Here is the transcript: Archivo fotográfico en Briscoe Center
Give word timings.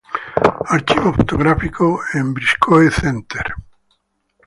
Archivo 0.75 1.13
fotográfico 1.17 1.85
en 2.17 2.33
Briscoe 2.33 2.89
Center 3.01 3.47